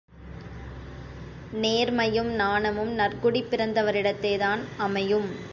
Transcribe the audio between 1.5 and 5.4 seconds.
நேர்மையும் நாணமும் நற்குடிப் பிறந்தவரிடத்தே தான் அமையும்.